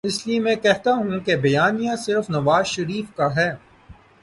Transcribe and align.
اس 0.03 0.27
لیے 0.27 0.39
میں 0.39 0.51
یہ 0.51 0.61
کہتا 0.61 0.91
ہوں 0.91 1.19
کہ 1.19 1.35
بیانیہ 1.35 1.95
صرف 1.95 2.29
نوازشریف 2.29 3.15
کا 3.15 3.35
ہے۔ 3.35 3.55